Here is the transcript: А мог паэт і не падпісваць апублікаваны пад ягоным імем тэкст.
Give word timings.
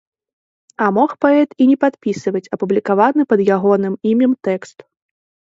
А 0.85 0.87
мог 0.95 1.11
паэт 1.25 1.49
і 1.65 1.67
не 1.71 1.75
падпісваць 1.85 2.49
апублікаваны 2.57 3.21
пад 3.35 3.39
ягоным 3.59 3.93
імем 4.15 4.33
тэкст. 4.51 4.77